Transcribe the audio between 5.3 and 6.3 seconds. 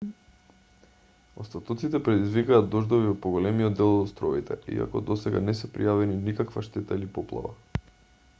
не се пријавени